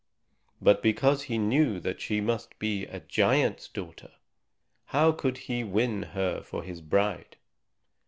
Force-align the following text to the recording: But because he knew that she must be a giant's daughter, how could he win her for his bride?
But 0.59 0.81
because 0.81 1.25
he 1.29 1.37
knew 1.37 1.79
that 1.79 2.01
she 2.01 2.21
must 2.21 2.57
be 2.57 2.87
a 2.87 3.01
giant's 3.01 3.67
daughter, 3.67 4.09
how 4.85 5.11
could 5.11 5.37
he 5.45 5.63
win 5.63 6.01
her 6.17 6.41
for 6.41 6.63
his 6.63 6.81
bride? 6.81 7.37